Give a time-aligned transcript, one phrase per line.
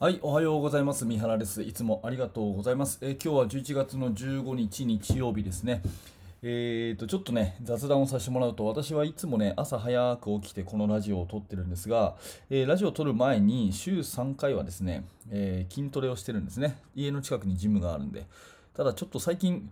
[0.00, 1.04] はい、おはようございます。
[1.04, 1.60] 三原です。
[1.62, 3.00] いつもありがとうございます。
[3.02, 5.82] えー、今日は11月の15日日曜日ですね。
[6.40, 12.14] えーと、ちょっとね、雑談をさせてもらうと、私はいつもね、朝早く起きてこのラジオを撮ってるんですが、
[12.48, 16.78] えー、ラジオを撮る前に週3回はですね、えー、筋トレをしてるんですね。
[16.94, 18.28] 家の近くにジムがあるんで。
[18.76, 19.68] ただちょっと最近、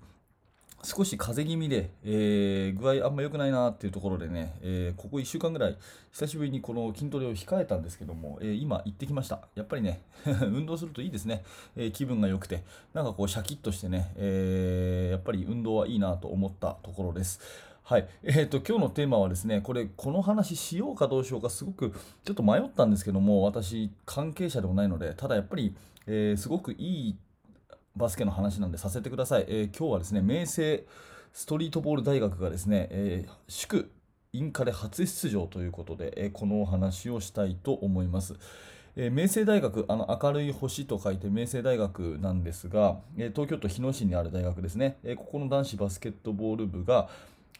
[0.87, 5.77] 少し風邪気味で、えー、具合あんま良くないなっていうところでね、えー、ここ1週間ぐらい
[6.13, 9.41] 久しぶりにこの筋トレを控えたんですけども、えー、今行ってきました。
[9.57, 10.01] やっぱりね、
[10.47, 11.43] 運動するといいですね、
[11.75, 12.63] え気分が良くて、
[12.95, 17.41] なんかこうシャキッとしてね、えやっぱり運動はいいなと思ったところです。
[17.83, 18.09] はい。
[18.23, 21.93] えっ、と、今日のテーマはですね、これ、この話しようかどうしようか、すごく
[22.25, 25.75] ちょっと迷ったんですけども、私、関係者でもないので、ただやっぱり、
[26.07, 27.17] えすごくいい
[27.97, 29.47] バスケの話なんでさせてください。
[29.49, 30.85] えー、今日はですね、明星
[31.33, 33.91] ストリートボール大学がですね、えー、祝
[34.33, 38.35] インカレ初出場ということで、えー、このお話をしたいと思います。
[38.97, 47.09] えー、明星大学、あの明るい星と書いて明星大学なんですが、えー、東京都日野市にある大学ですね、えー、ここの男子バスケットボール部が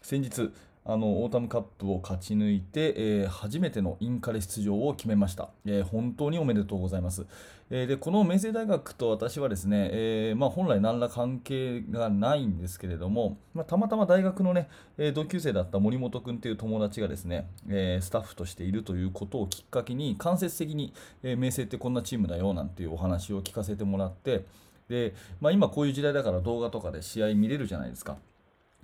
[0.01, 0.51] 先日、
[0.89, 7.25] あのオータムカップを勝ち抜いて、えー、初めてのインカレ出場を決めました、えー、本当におめでとうございます、
[7.69, 24.45] えー、でこの明星大学と私はですね、えまあ、本来何ら関係がないんですけれども、まあ、たまたま大学のね、え同級生だった森本君という友達がですね、えスタッフとしているということをきっかけに間接的に、え明星ってこんなチームだよなんていうお話を聞かせてもらって
[24.87, 28.17] で、まあ、今こういう時代だから動画とかで試合見れるじゃないですか。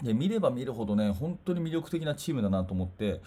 [0.02, 3.22] で見れば見るほどね、本当に魅力的なチームだなと思って、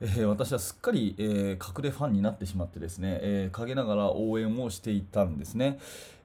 [0.00, 5.78] えー、私はすっかり、えー、隠れファンになってしまってですね、えー、陰ながら応援をしていたんですね。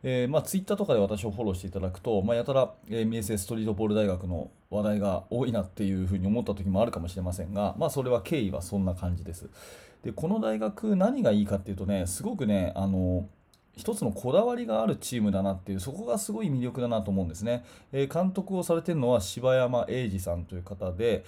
[0.03, 9.49] えーまあ、ツイッターとかで私をフォローしていただくと、まあ、やたら、えー、三重生ストリートボール大学の話題が多いなっていうふうに思った時もあるかもしれませんが、まあ、それは経緯はそんな感じです。
[10.03, 13.29] でこの大学、何がいいかっていうとね、すごくね、あの
[13.77, 21.23] 一つのこだわりがあるチームだなっていうそこがすごい魅力だなと思うんですね、えー、監督をされているのは柴山英二さんという方で、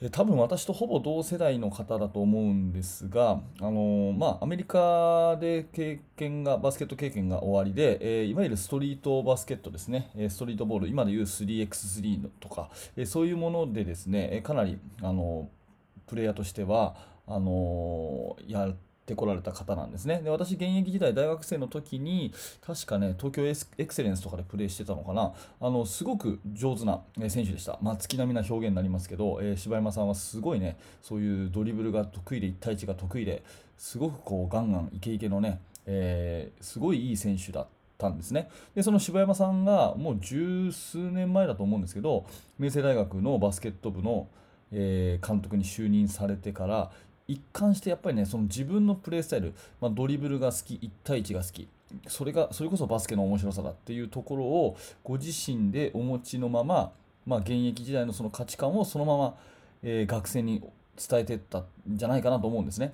[0.00, 10.10] えー、多分私とほぼ同世代の方だと思うんですが、あのー、まあ、アメリカで経験がバスケット経験が終わりで、えいわゆるストリートバスケットですね。
[10.30, 15.48] ストリートボール今でいう 3x3 とか、えそういうものでですねかなり、あの
[16.06, 16.96] プレイヤーとしては
[17.26, 20.20] あのやってってこられた方なんですね。
[20.22, 23.46] で私、現役時代、大学生の時に、確かね、東京
[23.78, 27.78] エクセレンスとかでプレーしてたのかな、あのすごく上手な選手でした。
[27.80, 33.42] まあ、月並みな表現になりますけど、えー、柴山さんはすごいね、そういうドリブルが得意で、1対1が得意で、
[33.78, 38.50] すごくこうガンガンイケイケのね、えー、すごいいい選手だったんですね。
[38.74, 42.26] で、その柴山さんがもう十数年前だと思うんですけど、
[42.58, 44.28] 明星大学のバスケット部の、
[44.70, 46.90] えー、監督に就任されてから
[47.28, 51.68] 一貫してやっぱりねその自分のプレースタイル、まあ、ドリブルが好き1対1が好き
[52.08, 56.90] それがそれこそバスケの面白さだっていうところをご自身でお持ちのまま、
[57.26, 59.34] まあ、現役時代のその価値観をそのまま、
[59.82, 60.62] えー、学生に
[60.96, 62.92] 伝えていったんじゃないかなと思うんですね。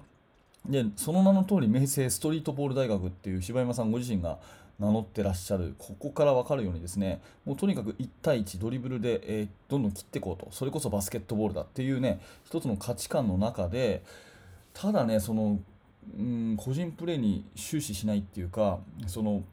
[0.66, 4.38] でその名の通り明星ストリートボール大学っていう柴山さんご自身が
[4.78, 10.50] 名乗ってらっしゃるここから分かるようにですねもうとにかく1対1ドリブルで、えー、どんどん切っていこうと。
[10.50, 14.02] それこそバスケットボールだっていうね一つの価値観の中で
[14.72, 15.58] ただねその、
[16.18, 19.44] うん、個人プレーに終始しないっていうかその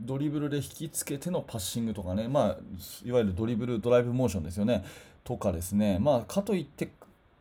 [0.00, 2.56] ドリブルで引きつけてのパッシングとかね、まあ、
[3.04, 4.84] いわゆるドリブルドライブモーションですよね
[5.24, 6.90] とかですね、まあ、かといって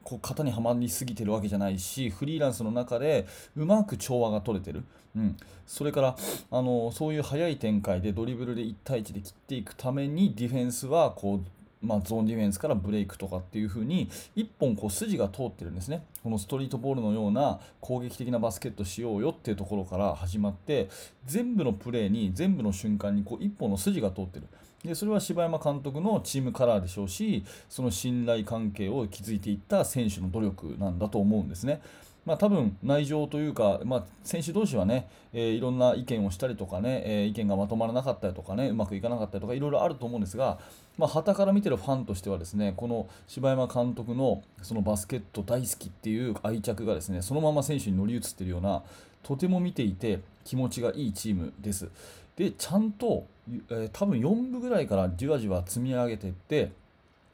[0.07, 4.85] こう型にはまりすぎてるわけじゃないしフリーランスの中でうまく調和が取れてる、
[5.17, 5.35] うん、
[5.65, 6.15] それから
[6.49, 11.45] あのそういう速い展開でドリブルで1対1で切っていくためにディフェンスはこう
[11.79, 16.03] まあ、ゾーンディフェンスからブレイクとかっていう風に1本こう筋が通ってるんですね。
[16.23, 20.89] このストリートボールのような攻撃的なバスケットしようよっていうところから始まって
[21.27, 24.47] 全部のプレーに全部の瞬間にこう1本の筋が通ってる。
[24.83, 31.81] でそれは柴山監督のチームカラーでしょうしその信頼関係を築いていった選手の努力なんだと思うんですね。
[32.27, 40.59] まあ、多分内情というか、まあ、選手同士はね、えー、いろんな意見をしたりとかね、えー、意見がまとまらなかったりとかね、うまくいかなかったりとか、いろいろあると思うんですが、
[40.97, 48.83] まあ、から見てるファンとしてはですね、この柴山監督のそのバスケット大好きっていう愛着がですね、そのまま選手に乗り移っているような、
[49.27, 51.89] とても見ていて気持ちがいいチームです。
[52.37, 53.25] で、ちゃんと、
[53.69, 56.71] えー、多分4部ぐらいからじわじわ積み上げていって、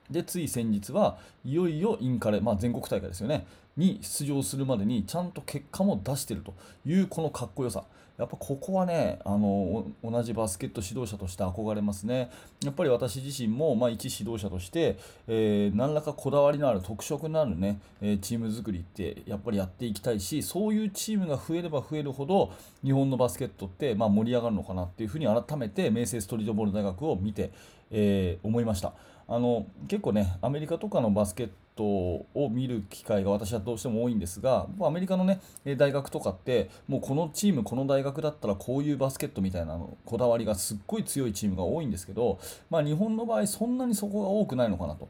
[0.10, 3.46] でつい先日はいよいよインカレ、まあ、全国大会ですよね
[3.78, 6.54] に出場するまでにちゃんと結果も出してると
[6.86, 7.84] いうこのかっこよさ。
[8.18, 12.30] やっぱここはねあの同じバスケット指導者として憧れますね。
[12.64, 14.98] やっぱり私自身も、まあ、一指導者として、
[15.28, 22.54] えー、何らかこだわりのある特色のあるね、えチーム作りってやっぱりやっていきたいしそういうチームが増えれば増えるほど
[22.84, 27.52] 日本のバスケットって、まあ、盛り上がるのかなっていうふうに改めて明星ストリートボール大学を見て、
[27.90, 28.94] えー、思いました。
[29.28, 35.42] あの結構ねアメリカとかのバスケットトを見る機会が私はどうしても多いんですが、アメリカのね、
[35.78, 42.40] 大学とかって、もうこのチーム、この大学だったらこういうバスケットみたいなのこだわりがすっごい強いチームが多いんですけど、
[42.70, 45.08] まあ、日本の場合、そんなにそこが多くないのかなと。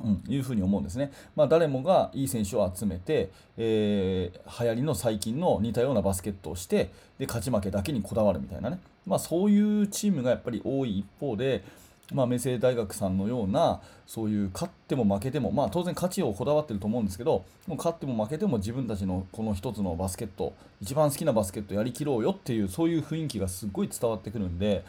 [0.00, 1.10] うん、いうふうに思うんですね。
[1.34, 11.64] まあ、誰もがいい選手を集めて、えー、流行りの最近の似たようなバスケットをして、で勝ち負けだけにこだわるみたいなね、まあ、そういうチームがやっぱり多い一方で、
[12.12, 24.84] まあ、明星大学さんのようなそういう勝っても負けても、まあ、当然勝ちをこだわってると思うんですけどもう勝っても負けても自分たちのこの一つのバスケット一番好きなバスケットやりきろうよっていうそういう雰囲気がすっごい伝わってくるんで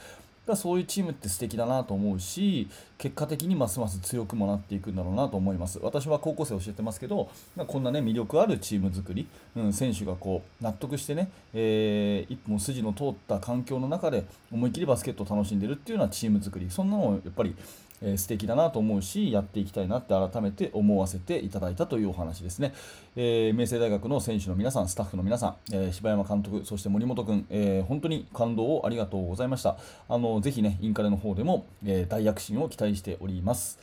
[0.56, 5.80] そういうチームって素敵だなと思うし結果的にますます強くもなっていくんだろうなと思います。
[5.82, 7.30] 私は高校生教えてますけど
[7.68, 17.56] こんなね魅力あるチーム作り、うん、選手がこう納得してね、えー、一本筋の通った環境の中で思い切りバスケットを楽しんでるっていうようなチーム作りそんなのをやっぱり
[18.02, 22.74] えー、素敵だなと思うしやっていきたいなって改めて思わせていただいたというお話ですね、
[23.16, 29.78] えー、明星大学の選手の皆さんスタッフの皆さん、えー、柴山監督そして森本君、えー、本当に感動をありがとうございました。
[30.08, 33.80] あのぜひねインカレの方でも、え大躍進を期待しております。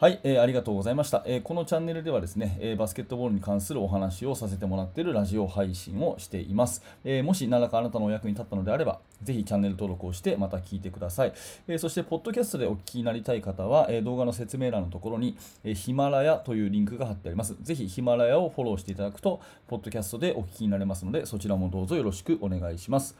[0.00, 6.82] はい、えー、ありがとうございました、えー、このチャンネルではですね、えー、バスケットボールに関するお話をさせてもらっているラジオ配信をしています。
[7.04, 11.34] えもし何らかあなたのお役に立ったのであれば、ぜひチャンネル登録をしてまた聞いてください。
[11.68, 17.54] えそして、ポッドキャストでお聞きになりたい方は、え動画の説明欄のところに、えヒマラヤというリンクが貼ってあります。
[17.60, 23.18] ぜひヒマラヤをフォローしていただくと、ポッドキャストでお聞きになれますので、そちらもどうぞよろしくお願いします。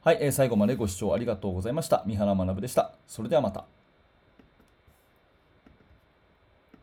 [0.00, 2.02] はい、え最後までご視聴ありがとうございました。
[2.06, 2.94] 三原学でした。
[3.06, 3.73] それではまた。